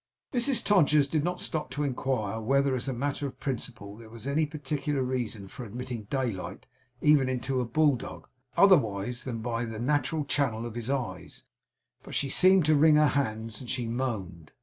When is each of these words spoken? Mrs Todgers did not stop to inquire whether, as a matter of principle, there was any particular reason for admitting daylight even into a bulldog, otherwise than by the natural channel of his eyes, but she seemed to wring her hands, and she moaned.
Mrs 0.33 0.63
Todgers 0.65 1.07
did 1.07 1.23
not 1.23 1.39
stop 1.41 1.69
to 1.69 1.83
inquire 1.83 2.39
whether, 2.39 2.75
as 2.75 2.87
a 2.87 2.91
matter 2.91 3.27
of 3.27 3.39
principle, 3.39 3.95
there 3.97 4.09
was 4.09 4.25
any 4.25 4.47
particular 4.47 5.03
reason 5.03 5.47
for 5.47 5.63
admitting 5.63 6.05
daylight 6.05 6.65
even 7.01 7.29
into 7.29 7.61
a 7.61 7.65
bulldog, 7.65 8.27
otherwise 8.57 9.25
than 9.25 9.43
by 9.43 9.63
the 9.63 9.77
natural 9.77 10.25
channel 10.25 10.65
of 10.65 10.73
his 10.73 10.89
eyes, 10.89 11.43
but 12.01 12.15
she 12.15 12.29
seemed 12.29 12.65
to 12.65 12.73
wring 12.73 12.95
her 12.95 13.09
hands, 13.09 13.61
and 13.61 13.69
she 13.69 13.85
moaned. 13.85 14.51